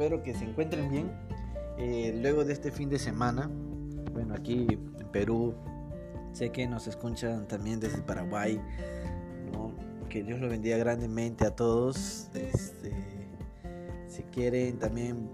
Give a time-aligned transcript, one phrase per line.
[0.00, 1.12] Espero que se encuentren bien.
[1.76, 3.50] Eh, luego de este fin de semana,
[4.14, 5.54] bueno, aquí en Perú,
[6.32, 8.58] sé que nos escuchan también desde Paraguay.
[10.08, 12.30] Que Dios lo bendiga grandemente a todos.
[12.32, 12.94] Este,
[14.08, 15.30] si quieren también,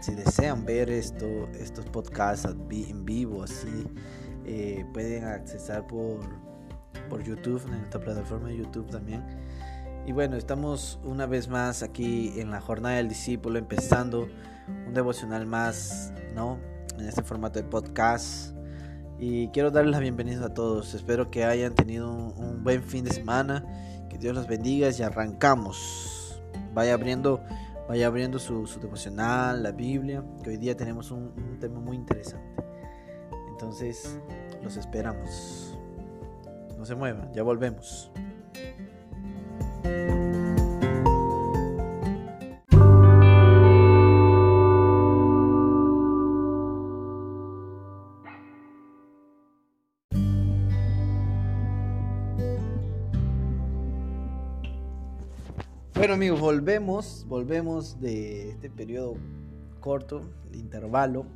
[0.00, 3.86] si desean ver esto, estos podcasts en vivo, así,
[4.44, 6.18] eh, pueden accesar por,
[7.08, 9.22] por YouTube, en esta plataforma de YouTube también
[10.06, 14.28] y bueno, estamos una vez más aquí en la jornada del discípulo, empezando
[14.86, 16.58] un devocional más, ¿no?
[16.98, 18.56] En este formato de podcast.
[19.18, 20.94] Y quiero darles la bienvenida a todos.
[20.94, 23.64] Espero que hayan tenido un, buen fin de semana.
[24.10, 26.42] Que Dios los bendiga y arrancamos.
[26.74, 27.40] Vaya abriendo,
[27.88, 32.60] vaya abriendo su, devocional, la Biblia, que hoy día tenemos un, un tema muy interesante.
[33.50, 34.18] Entonces,
[34.62, 35.78] los esperamos.
[36.76, 38.10] No se muevan, ya volvemos.
[56.02, 59.14] Bueno amigos, volvemos, volvemos de este periodo
[59.78, 61.26] corto, de intervalo,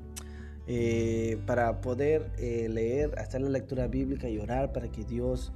[0.66, 5.52] eh, para poder eh, leer, hacer la lectura bíblica y orar para que Dios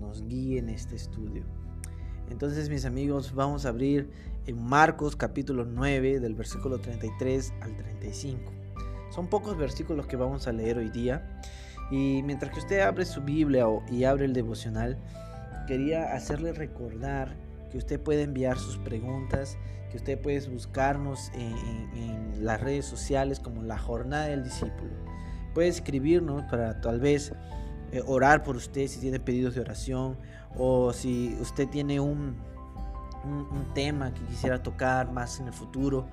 [0.00, 1.44] nos guíe en este estudio.
[2.32, 4.10] Entonces mis amigos, vamos a abrir
[4.46, 8.50] en Marcos capítulo 9 del versículo 33 al 35.
[9.10, 11.40] Son pocos versículos que vamos a leer hoy día.
[11.90, 14.96] Y mientras que usted abre su Biblia y abre el devocional,
[15.66, 17.36] quería hacerle recordar
[17.70, 19.58] que usted puede enviar sus preguntas,
[19.90, 24.90] que usted puede buscarnos en, las redes sociales como la jornada del discípulo.
[25.52, 27.34] Puede escribirnos para tal vez
[27.92, 30.16] eh, orar por usted si tiene pedidos de oración
[30.56, 32.36] o si usted tiene un,
[33.24, 36.06] un, tema que quisiera tocar más en el futuro,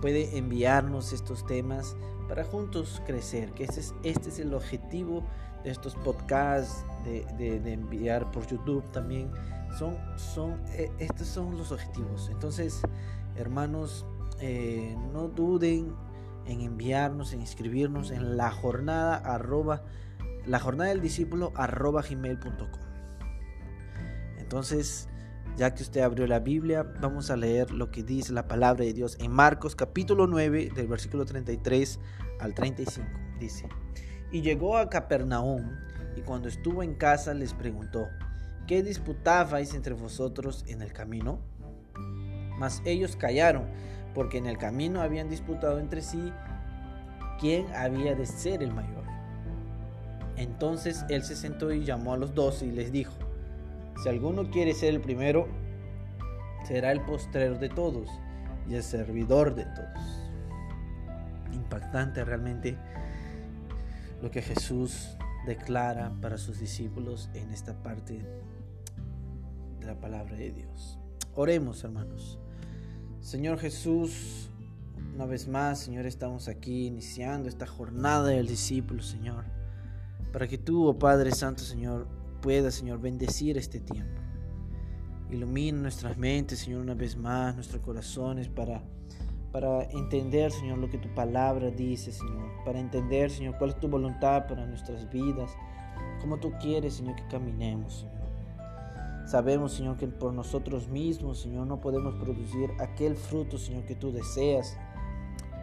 [0.00, 1.96] puede enviarnos estos temas
[2.28, 5.22] para juntos crecer, que este es, este es el objetivo
[5.62, 7.24] de estos podcasts, de,
[7.60, 9.30] de, enviar por YouTube también.
[9.78, 12.28] Son, son, e, estos son los objetivos.
[12.30, 12.80] Entonces,
[13.36, 14.04] hermanos,
[14.40, 15.94] eh, no duden
[16.46, 19.82] en enviarnos, en inscribirnos en la jornada arroba,
[20.46, 22.80] la jornada del discípulo arroba gmail.com.
[24.38, 25.08] Entonces,
[25.56, 28.92] ya que usted abrió la Biblia, vamos a leer lo que dice la palabra de
[28.92, 31.98] Dios en Marcos capítulo 9 del versículo 33
[32.40, 33.06] al 35.
[33.40, 33.68] Dice,
[34.30, 35.72] y llegó a Capernaum
[36.14, 38.08] y cuando estuvo en casa les preguntó,
[38.66, 41.40] ¿qué disputabais entre vosotros en el camino?
[42.58, 43.66] Mas ellos callaron,
[44.14, 46.32] porque en el camino habían disputado entre sí
[47.38, 49.05] quién había de ser el mayor.
[50.36, 53.14] Entonces él se sentó y llamó a los dos y les dijo,
[54.02, 55.48] si alguno quiere ser el primero,
[56.66, 58.08] será el postrero de todos
[58.68, 60.30] y el servidor de todos.
[61.52, 62.76] Impactante realmente
[64.22, 68.22] lo que Jesús declara para sus discípulos en esta parte
[69.80, 70.98] de la palabra de Dios.
[71.34, 72.38] Oremos, hermanos.
[73.20, 74.50] Señor Jesús,
[75.14, 79.44] una vez más, Señor, estamos aquí iniciando esta jornada del discípulo, Señor,
[80.36, 82.06] para que tú, oh Padre Santo, Señor,
[82.42, 84.20] pueda, Señor, bendecir este tiempo.
[85.30, 88.82] Ilumina nuestras mentes, Señor, una vez más, nuestros corazones para,
[89.50, 92.50] para entender, Señor, lo que tu palabra dice, Señor.
[92.66, 95.50] Para entender, Señor, cuál es tu voluntad para nuestras vidas.
[96.20, 98.28] Como tú quieres, Señor, que caminemos, Señor.
[99.26, 104.12] Sabemos, Señor, que por nosotros mismos, Señor, no podemos producir aquel fruto, Señor, que tú
[104.12, 104.76] deseas.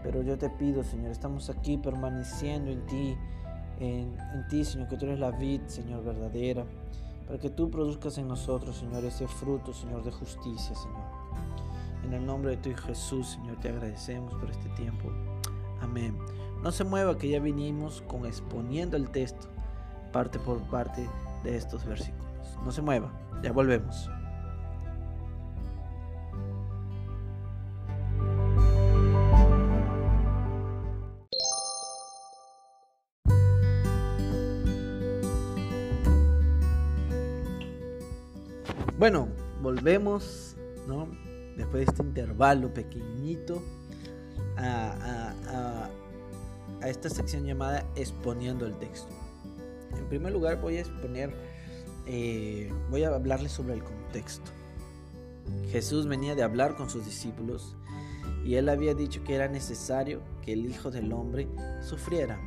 [0.02, 3.16] Pero yo te pido, Señor, estamos aquí permaneciendo en ti
[3.80, 4.16] en,
[4.50, 6.66] ti, Señor, que tú eres la vid, Señor, verdadera,
[7.28, 11.24] para que tú produzcas en nosotros, Señor, ese fruto, Señor, de justicia, Señor.
[12.06, 15.10] En el nombre de tu Jesús, Señor, te agradecemos por este tiempo.
[15.82, 16.18] Amén.
[16.62, 19.48] No se mueva que ya vinimos con exponiendo el texto,
[20.12, 21.10] parte por parte
[21.44, 22.58] de estos versículos.
[22.64, 23.12] No se mueva,
[23.42, 24.10] ya volvemos.
[39.04, 39.28] Bueno,
[39.62, 40.56] volvemos,
[40.88, 41.10] ¿no?
[41.58, 43.62] Después de este intervalo pequeñito
[44.56, 45.90] a,
[46.88, 49.14] esta sección llamada Exponiendo el texto.
[49.98, 51.36] En primer lugar voy a exponer,
[52.06, 54.50] eh, voy a hablarles sobre el contexto.
[55.70, 57.76] Jesús venía de hablar con sus discípulos
[58.46, 61.50] y él había dicho que era necesario que el Hijo del Hombre
[61.82, 62.40] sufriera.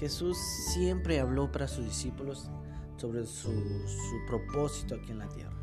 [0.00, 0.38] Jesús
[0.72, 2.48] siempre habló para sus discípulos
[2.96, 3.52] sobre su
[4.26, 5.61] propósito aquí en la tierra.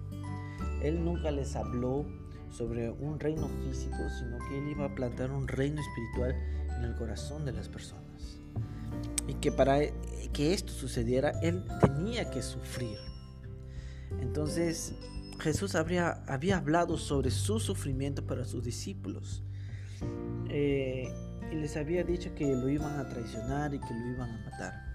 [0.82, 2.06] Él nunca les habló
[2.50, 6.36] sobre un reino físico, sino que él iba a plantar un reino espiritual
[6.78, 8.40] en el corazón de las personas.
[9.28, 9.80] Y que para
[10.34, 12.98] que esto sucediera, él tenía que sufrir.
[14.22, 14.96] Entonces,
[15.40, 19.44] Jesús habría, había hablado sobre su sufrimiento para sus discípulos.
[20.50, 21.08] Eh,
[21.52, 24.90] y les había dicho que lo iban a traicionar y que lo iban a matar.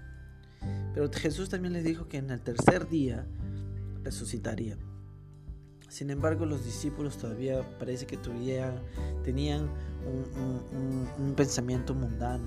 [0.93, 3.25] Pero Jesús también les dijo que en el tercer día
[4.03, 4.77] resucitaría.
[5.87, 8.81] Sin embargo, los discípulos todavía parece que todavía
[9.23, 9.69] tenían
[10.05, 12.45] un, pensamiento mundano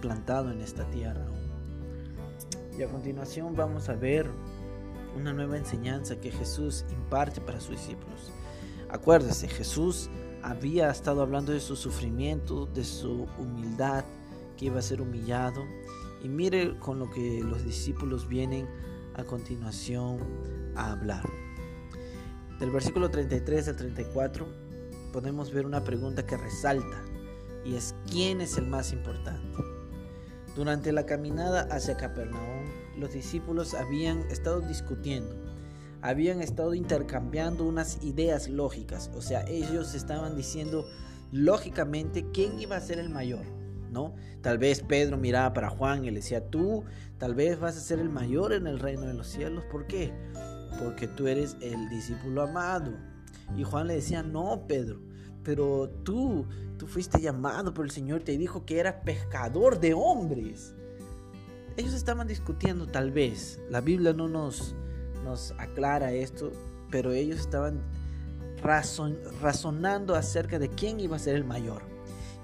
[0.00, 1.26] plantado en esta tierra.
[2.76, 4.28] Y a continuación vamos a ver
[5.16, 8.32] una nueva enseñanza que Jesús imparte para sus discípulos.
[8.88, 10.10] Acuérdese, Jesús
[10.42, 14.04] había estado hablando de su sufrimiento, de su humildad,
[14.56, 15.64] que iba a ser humillado.
[16.22, 18.66] Y mire con lo que los discípulos vienen
[19.14, 20.18] a continuación
[20.74, 21.28] a hablar.
[22.62, 24.46] Del versículo 33 al 34
[25.12, 27.02] podemos ver una pregunta que resalta
[27.64, 29.58] y es ¿quién es el más importante?
[30.54, 32.66] Durante la caminada hacia Capernaum,
[32.96, 35.34] los discípulos habían estado discutiendo,
[36.02, 40.86] habían estado intercambiando unas ideas lógicas, o sea, ellos estaban diciendo
[41.32, 43.44] lógicamente quién iba a ser el mayor,
[43.90, 44.14] ¿no?
[44.40, 46.84] Tal vez Pedro miraba para Juan y le decía, tú
[47.18, 50.12] tal vez vas a ser el mayor en el reino de los cielos, ¿por qué?
[50.78, 52.92] Porque tú eres el discípulo amado.
[53.56, 55.00] Y Juan le decía, no, Pedro,
[55.42, 56.46] pero tú,
[56.78, 60.74] tú fuiste llamado por el Señor, te dijo que eras pescador de hombres.
[61.76, 64.74] Ellos estaban discutiendo tal vez, la Biblia no nos,
[65.24, 66.52] nos aclara esto,
[66.90, 67.80] pero ellos estaban
[69.40, 71.82] razonando acerca de quién iba a ser el mayor.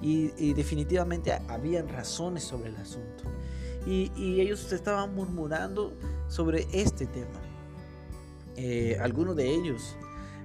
[0.01, 3.25] Y, definitivamente habían razones sobre el asunto.
[3.87, 5.93] Y, ellos estaban murmurando
[6.29, 7.41] sobre este tema.
[8.61, 9.97] Eh, algunos de ellos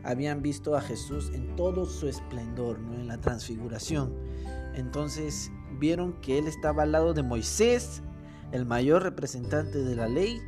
[0.04, 2.94] habían visto a Jesús en todo su esplendor, ¿no?
[2.94, 4.14] en la transfiguración.
[4.76, 8.04] Entonces vieron que él estaba al lado de Moisés,
[8.52, 10.40] el mayor representante de la ley,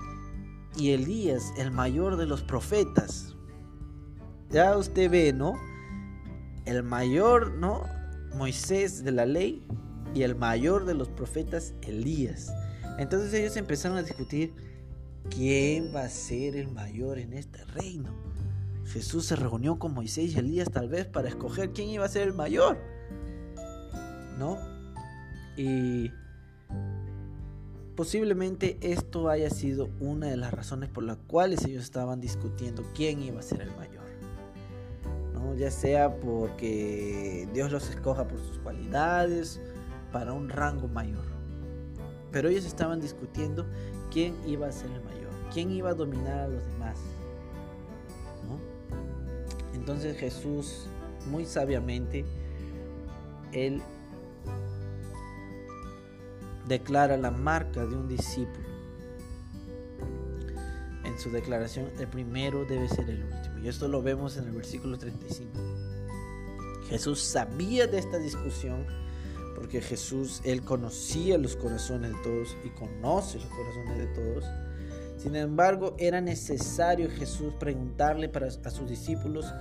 [0.78, 3.36] y Elías, el mayor de los profetas.
[4.52, 5.54] Ya usted ve, ¿no?
[6.66, 7.82] El mayor, ¿no?
[8.36, 9.66] Moisés de la ley
[10.14, 12.54] y el mayor de los profetas, Elías.
[13.00, 14.54] Entonces ellos empezaron a discutir
[15.30, 18.12] quién va a ser el mayor en este reino.
[18.86, 22.28] Jesús se reunió con Moisés y Elías tal vez para escoger quién iba a ser
[22.28, 22.78] el mayor.
[24.38, 24.58] ¿No?
[25.58, 26.12] Y
[27.96, 33.22] posiblemente esto haya sido una de las razones por las cuales ellos estaban discutiendo quién
[33.22, 34.04] iba a ser el mayor.
[35.34, 35.56] ¿No?
[35.56, 39.62] Ya sea porque Dios los escoja por sus cualidades,
[40.12, 41.26] para un rango mayor.
[42.32, 43.66] Pero ellos estaban discutiendo
[44.16, 46.98] quién iba a ser el mayor, quién iba a dominar a los demás.
[49.74, 50.88] Entonces Jesús,
[51.30, 52.24] muy sabiamente,
[53.52, 53.82] Él
[56.66, 58.70] declara la marca de un discípulo.
[61.04, 63.60] En su declaración, el primero debe ser el último.
[63.62, 65.52] Y esto lo vemos en el versículo 35.
[66.88, 68.86] Jesús sabía de esta discusión
[69.76, 74.46] porque Jesús, Él conocía los corazones de todos y conoce los corazones de todos.
[75.18, 79.54] Sin embargo, era necesario Jesús preguntarle para, a sus discípulos,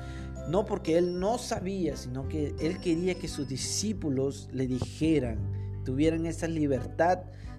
[0.49, 5.39] no porque Él no sabía, sino que Él quería que sus discípulos le dijeran,
[5.85, 7.19] tuvieran esa libertad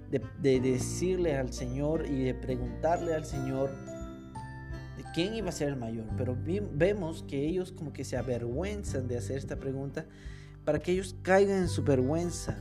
[0.09, 3.69] de, de decirle al Señor y de preguntarle al Señor
[4.95, 6.05] de quién iba a ser el mayor.
[6.15, 6.37] Pero
[6.71, 10.05] vemos que ellos como que se avergüenzan de hacer esta pregunta
[10.65, 12.57] para que ellos caigan en su vergüenza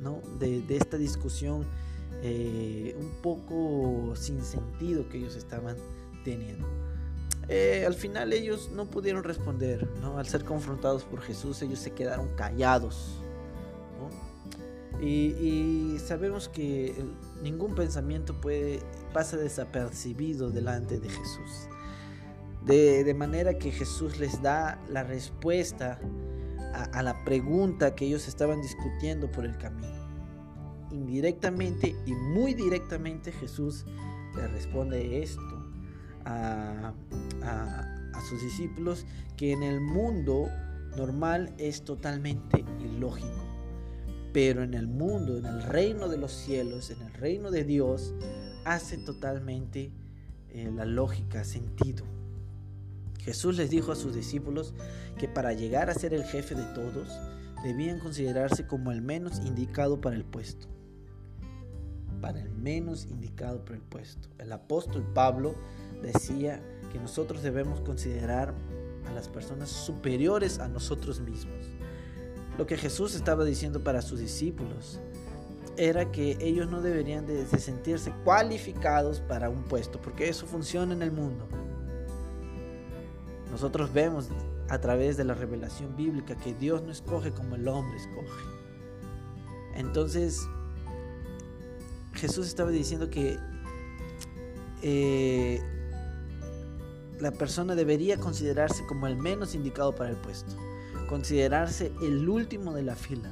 [0.00, 0.20] ¿no?
[0.40, 1.66] de, de esta discusión
[2.22, 5.76] eh, un poco sin sentido que ellos estaban
[6.24, 6.66] teniendo.
[7.48, 10.18] Eh, al final ellos no pudieron responder, ¿no?
[10.18, 13.22] Al ser confrontados por Jesús, ellos se quedaron callados.
[15.00, 16.92] Y, sabemos que
[17.40, 18.80] ningún pensamiento puede,
[19.12, 21.68] pasa desapercibido delante de Jesús.
[22.64, 26.00] De, de manera que Jesús les da la respuesta
[26.74, 30.08] a, a la pregunta que ellos estaban discutiendo por el camino
[30.90, 33.84] indirectamente y muy directamente Jesús
[34.36, 35.42] le responde esto
[36.24, 36.94] a,
[38.28, 39.06] sus discípulos
[39.36, 40.48] que en el mundo
[40.96, 43.44] normal es totalmente ilógico.
[44.32, 48.14] Pero en el mundo, en el reino de los cielos, en el reino de Dios,
[48.64, 49.92] hace totalmente
[50.50, 52.04] eh, la lógica sentido.
[53.28, 54.72] Jesús les dijo a sus discípulos
[55.18, 57.08] que para llegar a ser el jefe de todos,
[57.62, 60.66] debían considerarse como el menos indicado para el puesto
[62.20, 64.28] para el menos indicado por el puesto.
[64.38, 65.54] El apóstol Pablo
[66.02, 68.54] decía que nosotros debemos considerar
[69.06, 71.66] a las personas superiores a nosotros mismos.
[72.56, 75.00] Lo que Jesús estaba diciendo para sus discípulos
[75.76, 81.02] era que ellos no deberían de, sentirse cualificados para un puesto, porque eso funciona en
[81.02, 81.46] el mundo.
[83.50, 84.28] Nosotros vemos
[84.68, 88.42] a través de la revelación bíblica que Dios no escoge como el hombre escoge.
[89.74, 90.46] Entonces,
[92.14, 93.38] Jesús estaba diciendo que
[94.82, 95.62] eh,
[97.20, 100.54] la persona debería considerarse como el menos indicado para el puesto,
[101.08, 103.30] considerarse el último de la fila.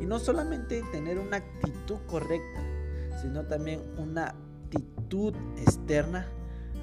[0.00, 2.62] Y no solamente tener una actitud correcta,
[3.22, 4.34] sino también una
[4.66, 6.28] actitud externa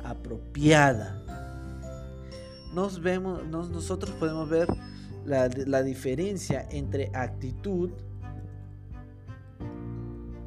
[0.03, 1.21] apropiada.
[2.73, 4.67] Nos vemos, nosotros podemos ver
[5.25, 7.91] la, diferencia entre actitud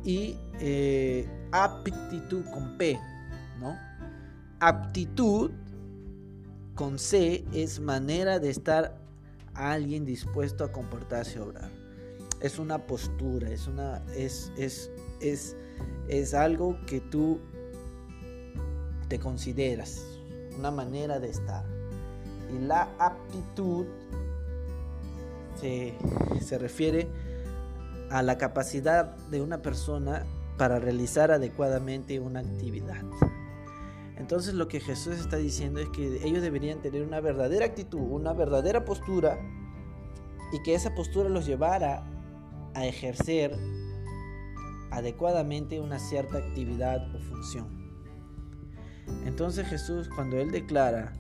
[0.05, 2.99] y eh, aptitud con P,
[3.61, 3.77] ¿no?
[4.61, 5.51] Aptitud
[6.75, 8.99] con C es manera de estar
[9.55, 11.71] alguien dispuesto a comportarse y obrar.
[12.41, 14.91] Es una postura, es una es, es,
[15.21, 15.57] es,
[16.09, 17.41] es algo que tú
[19.09, 20.03] te consideras,
[20.59, 21.65] una manera de estar.
[22.55, 23.87] Y la aptitud
[25.61, 25.95] se,
[26.41, 27.09] se refiere
[28.11, 30.25] a la capacidad de una persona
[30.57, 33.03] para realizar adecuadamente una actividad.
[34.17, 38.33] Entonces lo que Jesús está diciendo es que ellos deberían tener una verdadera actitud, una
[38.33, 39.39] verdadera postura
[40.53, 42.05] y que esa postura los llevara
[42.75, 43.57] a ejercer
[44.91, 47.67] adecuadamente una cierta actividad o función.
[49.25, 51.13] Entonces Jesús cuando él declara,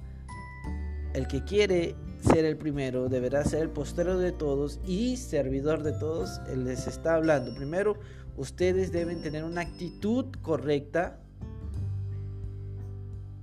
[1.16, 5.92] el que quiere ser el primero deberá ser el postero de todos y servidor de
[5.92, 7.54] todos, él les está hablando.
[7.54, 7.96] Primero,
[8.36, 11.18] ustedes deben tener una actitud correcta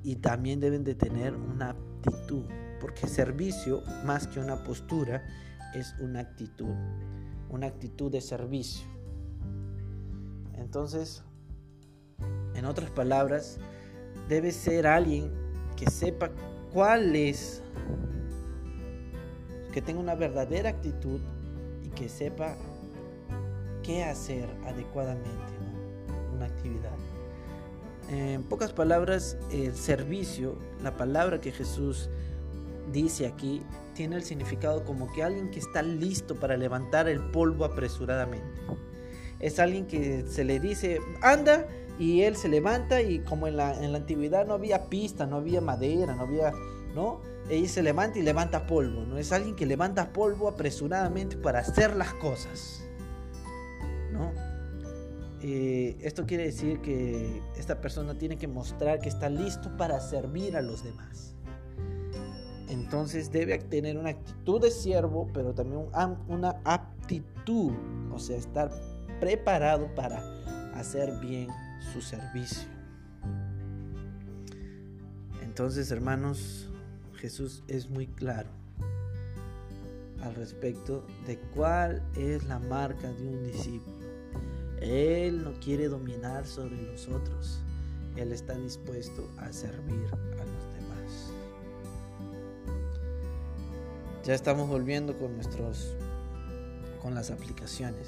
[0.04, 2.44] y también deben de tener una actitud,
[2.80, 5.24] porque servicio, más que una postura,
[5.74, 6.76] es una actitud,
[7.50, 8.86] una actitud de servicio.
[10.54, 11.24] Entonces,
[12.54, 13.58] en otras palabras,
[14.30, 15.32] debe ser alguien
[15.76, 16.30] que sepa
[16.74, 17.62] cuál es,
[19.72, 21.20] que tenga una verdadera actitud
[21.84, 22.56] y que sepa
[23.84, 25.54] qué hacer adecuadamente
[26.34, 26.92] una actividad.
[28.10, 32.10] En pocas palabras, el servicio, la palabra que Jesús
[32.92, 33.64] dice aquí,
[33.96, 38.62] tiene el significado como que alguien que está listo para levantar el polvo apresuradamente.
[39.40, 41.68] Es alguien que se le dice, anda,
[42.00, 45.38] y él se levanta y como en la, en la antigüedad no había pista, no
[45.38, 46.52] había madera, no había,
[46.96, 47.22] ¿no?
[47.50, 49.18] Él se levanta y levanta polvo, ¿no?
[49.18, 52.84] Es alguien que levanta polvo apresuradamente para hacer las cosas,
[54.12, 54.32] ¿no?
[55.42, 60.56] Eh, esto quiere decir que esta persona tiene que mostrar que está listo para servir
[60.56, 61.36] a los demás.
[62.70, 65.86] Entonces debe tener una actitud de siervo, pero también
[66.28, 67.74] una aptitud,
[68.12, 68.72] o sea, estar
[69.20, 70.24] preparado para
[70.74, 71.50] hacer bien
[71.92, 72.68] su servicio.
[75.42, 76.70] Entonces, hermanos,
[77.16, 78.50] Jesús es muy claro
[80.22, 83.98] al respecto de cuál es la marca de un discípulo.
[84.82, 87.62] Él no quiere dominar sobre los otros.
[88.16, 91.32] Él está dispuesto a servir a los demás.
[94.24, 95.96] Ya estamos volviendo con nuestros
[97.02, 98.08] con las aplicaciones.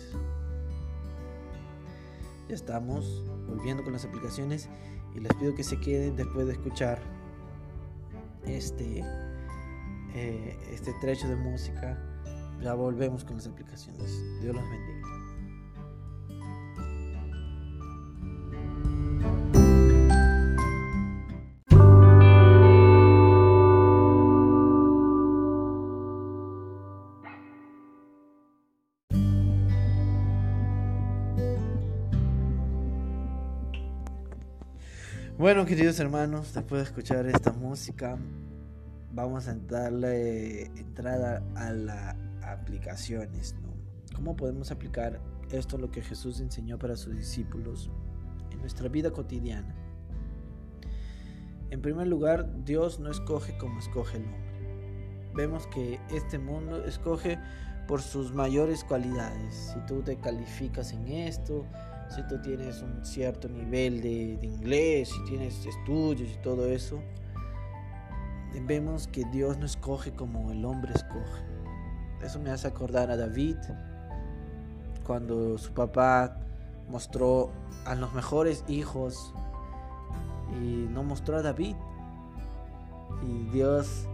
[2.47, 4.69] Ya estamos volviendo con las aplicaciones
[5.15, 6.99] y les pido que se queden después de escuchar
[8.45, 9.03] este
[10.13, 11.97] eh, este trecho de música.
[12.61, 14.23] Ya volvemos con las aplicaciones.
[14.41, 15.14] Dios los bendiga.
[35.45, 38.17] Bueno, queridos hermanos, después de escuchar esta música,
[39.11, 43.55] vamos a darle entrada a las aplicaciones.
[44.15, 45.21] ¿Cómo podemos aplicar
[45.51, 47.91] esto lo que Jesús enseñó para sus discípulos
[48.49, 49.75] en nuestra vida cotidiana?
[51.69, 55.29] En primer lugar, Dios no escoge como escoge el hombre.
[55.35, 57.37] Vemos que este mundo escoge
[57.87, 59.73] por sus mayores cualidades.
[59.75, 61.67] Si tú te calificas en esto,
[62.09, 67.01] si tú tienes un cierto nivel de, inglés, si tienes estudios y todo eso,
[68.61, 71.43] vemos que Dios no escoge como el hombre escoge.
[72.21, 73.57] Eso me hace acordar a David,
[75.05, 76.37] cuando su papá
[76.89, 77.51] mostró
[77.85, 79.33] a los mejores hijos
[80.61, 81.75] y no mostró a David.
[83.21, 84.07] Y Dios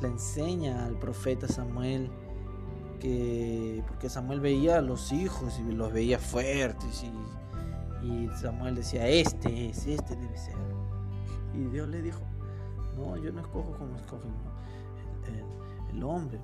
[0.00, 2.10] le enseña al profeta Samuel
[2.98, 9.08] que porque Samuel veía a los hijos y los veía fuertes y, y Samuel decía
[9.08, 10.56] este es este debe ser
[11.54, 12.20] y Dios le dijo
[12.96, 14.32] no yo no escojo como escogen
[15.26, 16.40] el, el hombre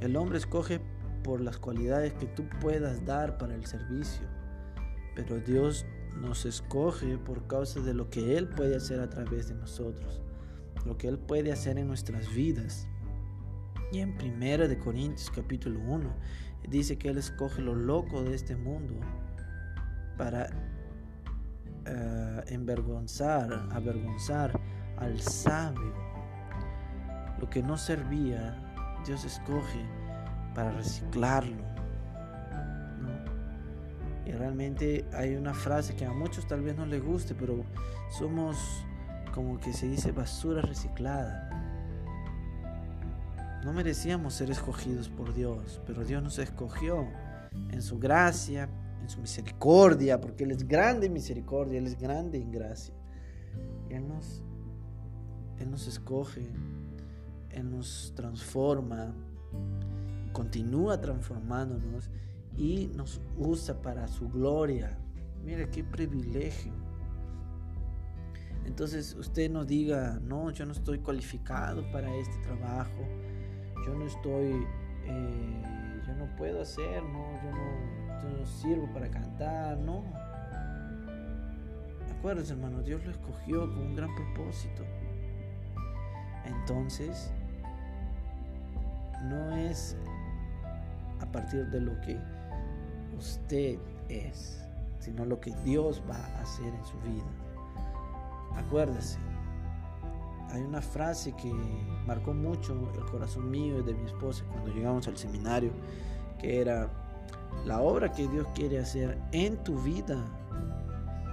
[0.00, 0.80] el hombre escoge
[1.22, 4.26] por las cualidades que tú puedas dar para el servicio
[5.14, 5.86] pero Dios
[6.20, 10.20] nos escoge por causa de lo que Él puede hacer a través de nosotros
[10.86, 12.88] lo que Él puede hacer en nuestras vidas.
[13.92, 16.10] Y en Primera de Corintios capítulo 1
[16.68, 18.94] dice que Él escoge lo loco de este mundo
[20.16, 20.48] para
[21.86, 24.58] uh, envergonzar, avergonzar
[24.96, 25.94] al sabio.
[27.38, 28.58] Lo que no servía,
[29.06, 29.84] Dios escoge
[30.54, 31.64] para reciclarlo.
[34.24, 37.64] Y realmente hay una frase que a muchos tal vez no les guste, pero
[38.18, 38.84] somos
[39.32, 41.65] como que se dice basura reciclada.
[43.66, 47.04] No merecíamos ser escogidos por Dios, pero Dios nos escogió
[47.72, 48.68] en su gracia,
[49.02, 52.94] en su misericordia, porque Él es grande en misericordia, Él es grande en gracia.
[53.90, 54.44] Y Él nos,
[55.58, 56.48] Él nos escoge,
[57.50, 59.12] Él nos transforma,
[60.32, 62.08] continúa transformándonos
[62.56, 64.96] y nos usa para su gloria.
[65.44, 66.72] Mire qué privilegio.
[68.64, 73.08] Entonces usted no diga, no, yo no estoy cualificado para este trabajo,
[73.84, 74.66] yo no estoy,
[75.04, 75.62] eh,
[76.06, 80.04] yo no puedo hacer, no, yo no, no sirvo para cantar, no.
[82.18, 84.84] Acuérdense hermano, Dios lo escogió con un gran propósito.
[86.44, 87.32] Entonces,
[89.24, 89.96] no es
[91.20, 92.18] a partir de lo que
[93.16, 94.64] usted es,
[94.98, 97.24] sino lo que Dios va a hacer en su vida.
[98.56, 99.18] Acuérdese,
[100.50, 101.52] hay una frase que
[102.06, 105.70] marcó mucho el corazón mío y de mi esposa cuando llegamos al seminario,
[106.38, 106.88] que era,
[107.64, 110.24] la obra que Dios quiere hacer en tu vida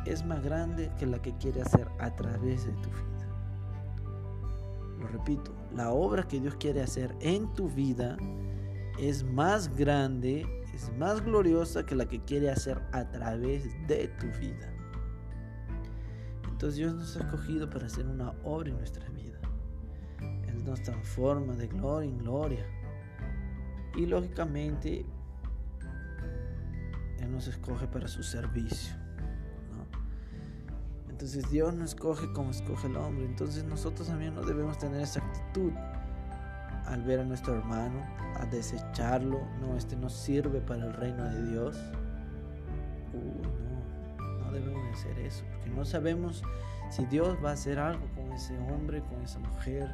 [0.05, 3.13] es más grande que la que quiere hacer a través de tu vida.
[4.99, 8.17] Lo repito, la obra que Dios quiere hacer en tu vida
[8.99, 14.27] es más grande, es más gloriosa que la que quiere hacer a través de tu
[14.39, 14.71] vida.
[16.49, 19.39] Entonces Dios nos ha escogido para hacer una obra en nuestra vida.
[20.65, 22.65] Nos transforma de gloria en gloria.
[23.95, 25.06] Y lógicamente,
[27.19, 28.95] Él nos escoge para su servicio.
[31.10, 33.26] Entonces Dios nos escoge como escoge el hombre.
[33.26, 35.71] Entonces nosotros también no debemos tener esa actitud
[36.86, 38.04] al ver a nuestro hermano,
[38.36, 39.39] a desecharlo.
[39.62, 41.78] No, este no sirve para el reino de Dios.
[43.13, 43.47] Uy,
[44.52, 46.43] debemos de hacer eso, porque no sabemos
[46.89, 49.89] si Dios va a hacer algo con ese hombre, con esa mujer.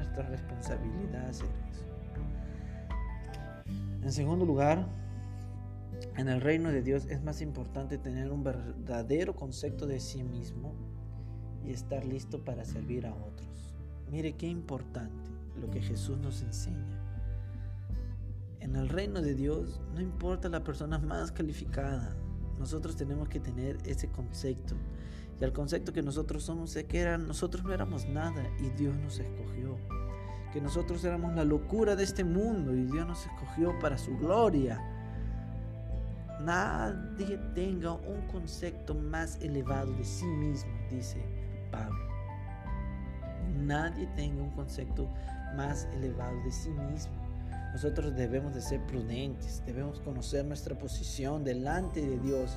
[0.00, 1.84] Nuestra responsabilidad hacer eso.
[4.02, 4.88] En segundo lugar,
[6.16, 10.72] en el reino de Dios es más importante tener un verdadero concepto de sí mismo
[11.66, 13.74] y estar listo para servir a otros.
[14.10, 16.98] Mire qué importante lo que Jesús nos enseña.
[18.60, 22.16] En el reino de Dios no importa la persona más calificada.
[22.58, 24.76] Nosotros tenemos que tener ese concepto.
[25.40, 29.18] Y el concepto que nosotros somos es que nosotros no éramos nada y Dios nos
[29.18, 29.78] escogió.
[30.52, 34.82] Que nosotros éramos la locura de este mundo y Dios nos escogió para su gloria.
[36.40, 41.22] Nadie tenga un concepto más elevado de sí mismo, dice
[41.70, 41.98] Pablo.
[43.58, 45.08] Nadie tenga un concepto
[45.54, 47.12] más elevado de sí mismo.
[47.72, 52.56] Nosotros debemos de ser prudentes, debemos conocer nuestra posición delante de Dios,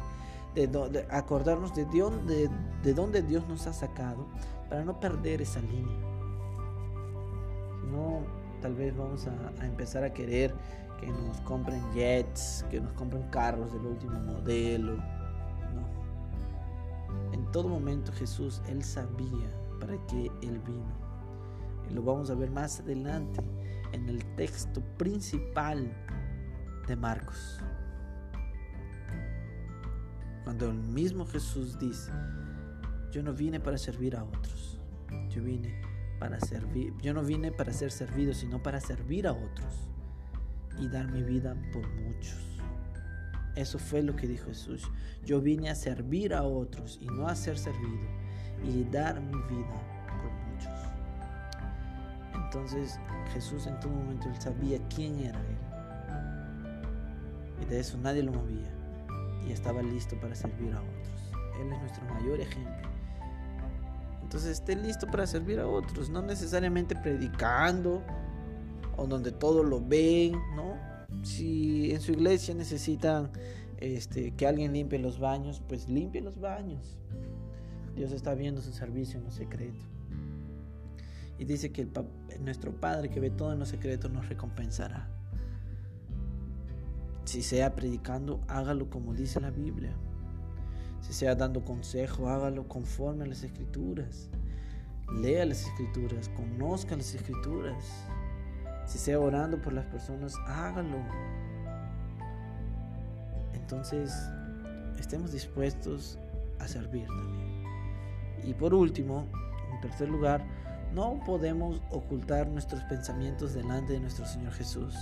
[0.56, 4.26] de, acordarnos de, Dios, de, dónde Dios nos ha sacado
[4.70, 5.98] para no perder esa línea.
[7.92, 8.22] no,
[8.62, 10.54] tal vez vamos a, empezar a querer
[11.00, 14.96] que nos compren jets, que nos compren carros del último modelo.
[14.96, 17.34] No.
[17.34, 21.04] En todo momento Jesús, Él sabía para qué Él vino.
[21.89, 23.42] Y lo vamos a ver más adelante
[23.92, 25.92] en el texto principal
[26.88, 27.60] de Marcos.
[30.43, 32.12] Cuando el mismo Jesús dice,
[33.12, 34.79] yo no vine para servir a otros,
[35.29, 35.82] yo vine
[36.19, 39.89] para servir, yo no vine para ser servido, sino para servir a otros
[40.79, 42.38] y dar mi vida por muchos.
[43.56, 44.89] Eso fue lo que dijo Jesús.
[45.23, 48.08] Yo vine a servir a otros y no a ser servido
[48.63, 49.93] y dar mi vida
[52.53, 52.99] entonces
[53.34, 55.58] Jesús en todo momento él sabía quién era él.
[57.63, 58.71] Y de eso nadie lo movía.
[59.47, 61.32] Y estaba listo para servir a otros.
[61.60, 62.89] Él es nuestro mayor ejemplo.
[64.21, 68.01] Entonces esté listo para servir a otros, no necesariamente predicando
[68.97, 70.75] o donde todos lo ven, ¿no?
[71.23, 73.29] Si en su iglesia necesitan
[73.77, 76.97] este, que alguien limpie los baños, pues limpie los baños.
[77.95, 79.86] Dios está viendo su servicio en lo secreto.
[81.38, 81.88] Y dice que
[82.39, 85.10] nuestro Padre que ve todo en lo secreto nos recompensará.
[87.34, 89.91] Si sea predicando, hágalo como dice la Biblia.
[91.02, 94.30] Si sea dando consejo, hágalo conforme a las escrituras.
[95.12, 98.06] Lea las escrituras, conozca las escrituras.
[98.86, 101.00] Si sea orando por las personas, hágalo.
[103.56, 104.13] Entonces,
[105.00, 106.19] estemos dispuestos
[106.60, 107.63] a servir también.
[108.43, 109.26] Y por último,
[109.74, 110.46] en tercer lugar,
[110.93, 114.93] no podemos ocultar nuestros pensamientos delante de nuestro Señor Jesús.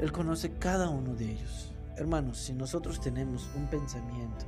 [0.00, 1.72] Él conoce cada uno de ellos.
[1.96, 4.44] Hermanos, si nosotros tenemos un pensamiento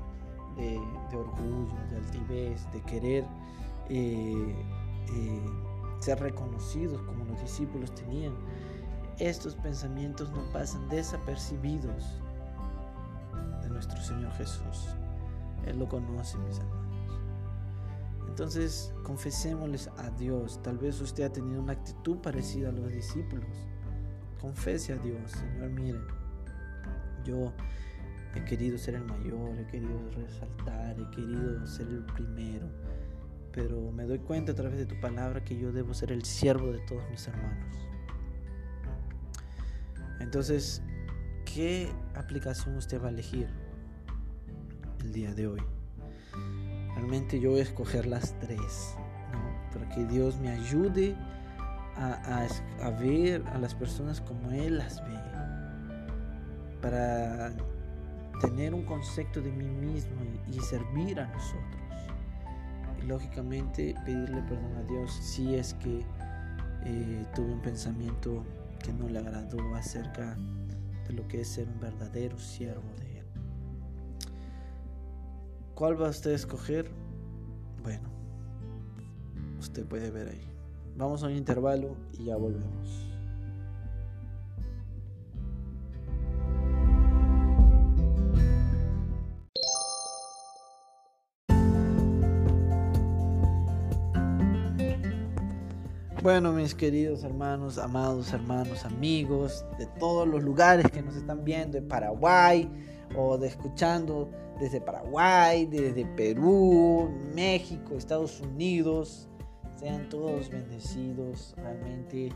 [0.57, 0.79] de,
[1.17, 3.25] orgullo, de altivez, de querer
[3.89, 4.55] eh,
[5.15, 5.51] eh,
[6.01, 8.35] ser reconocidos como los discípulos tenían,
[9.19, 12.21] estos pensamientos no pasan desapercibidos
[13.63, 14.89] de nuestro Señor Jesús.
[15.67, 16.89] Él lo conoce, mis hermanos.
[18.29, 20.63] Entonces, confesémosles a Dios.
[20.63, 23.49] Tal vez usted ha tenido una actitud parecida a los discípulos.
[24.41, 25.99] Confese a Dios, Señor, mire,
[27.25, 27.53] yo
[28.35, 32.67] he querido ser el mayor, he querido resaltar, he querido ser el primero,
[33.53, 36.71] pero me doy cuenta a través de tu palabra que yo debo ser el siervo
[36.73, 37.77] de todos mis hermanos.
[40.21, 40.83] Entonces,
[41.45, 43.49] ¿qué aplicación usted va a elegir
[45.01, 45.63] el día de hoy?
[46.95, 48.95] Realmente yo voy a escoger las tres,
[49.73, 51.17] para que Dios me ayude
[51.99, 55.19] a, ver a las personas como Él las ve,
[56.81, 57.53] para
[58.41, 61.83] tener un concepto de mí mismo y, servir a nosotros.
[63.03, 66.05] Y lógicamente pedirle perdón a Dios si es que
[66.85, 68.45] eh, tuve un pensamiento
[68.83, 70.37] que no le agradó acerca
[71.07, 73.27] de lo que es ser un verdadero siervo de Él.
[75.75, 76.91] ¿Cuál va a usted a escoger?
[77.83, 78.09] Bueno,
[79.59, 80.58] usted puede ver ahí.
[80.99, 83.07] Vamos a un intervalo y ya volvemos.
[96.21, 101.81] Bueno, mis queridos hermanos, amados hermanos, amigos de todos los lugares que nos están viendo,
[101.81, 102.69] de Paraguay
[103.17, 109.28] o de escuchando desde Paraguay, desde Perú, México, Estados Unidos,
[109.79, 111.55] sean todos bendecidos.
[111.57, 112.31] Realmente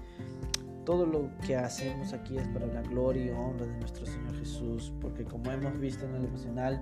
[0.85, 4.93] todo lo que hacemos aquí es para la gloria y honra de nuestro Señor Jesús,
[5.01, 6.81] porque como hemos visto en el emocional,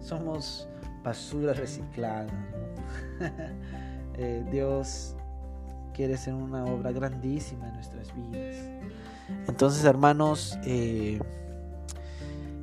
[0.00, 0.68] somos
[1.02, 2.32] basura reciclada.
[4.20, 5.14] Eh, Dios
[5.94, 8.56] quiere ser una obra grandísima en nuestras vidas.
[9.46, 11.20] Entonces, hermanos, eh,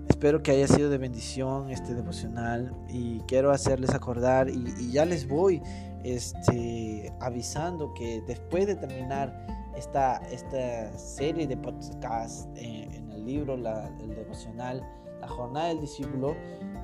[0.09, 5.29] espero que haya sido de bendición este devocional y quiero hacerles acordar y ya les
[5.29, 5.61] voy
[6.05, 13.57] este, avisando que después de terminar esta, esta serie de podcasts eh, en el libro,
[13.57, 14.87] la, el devocional,
[15.19, 16.35] la jornada del discípulo,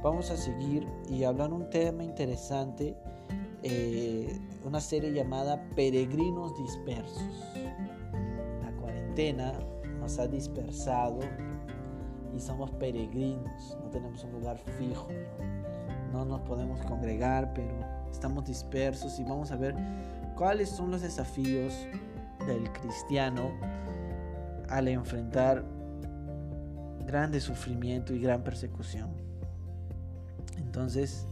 [0.01, 2.97] vamos a seguir y hablar un tema interesante,
[3.61, 7.53] eh, una serie llamada Peregrinos Dispersos.
[8.63, 9.53] La cuarentena
[9.99, 11.19] nos ha dispersado
[12.35, 15.09] y somos peregrinos, no tenemos un lugar fijo,
[16.11, 17.73] no nos podemos congregar, pero
[18.11, 19.75] estamos dispersos y vamos a ver
[20.35, 21.73] cuáles son los desafíos
[22.47, 23.51] del cristiano
[24.69, 25.63] al enfrentar
[27.05, 29.09] grande sufrimiento y gran persecución.
[30.57, 31.27] Entonces,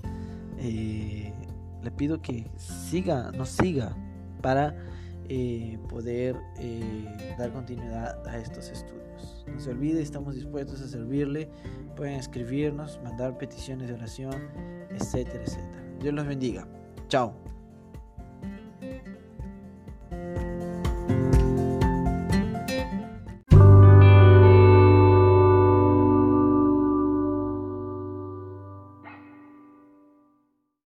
[0.57, 1.31] eh,
[1.81, 3.95] le pido que siga, nos siga
[4.41, 4.75] para
[5.29, 9.45] eh, poder eh, dar continuidad a estos estudios.
[9.47, 11.49] No se olvide, estamos dispuestos a servirle.
[11.95, 14.49] Pueden escribirnos, mandar peticiones de oración,
[14.89, 15.83] etcétera, etcétera.
[16.01, 16.67] Dios los bendiga.
[17.07, 17.58] Chao.